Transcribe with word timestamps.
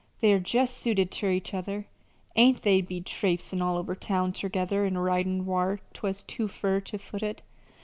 They're 0.19 0.39
jest 0.39 0.77
suited 0.77 1.11
ter 1.11 1.29
each 1.29 1.53
other. 1.53 1.85
Ain't 2.35 2.63
they 2.63 2.81
been 2.81 3.03
traipsin' 3.03 3.61
all 3.61 3.77
over 3.77 3.93
town 3.93 4.33
tergether, 4.33 4.83
an' 4.83 4.97
ridin' 4.97 5.45
whar 5.45 5.79
'twas 5.93 6.23
too 6.23 6.47
fur 6.47 6.79
ter 6.81 6.97
foot 6.97 7.21
it?... 7.21 7.43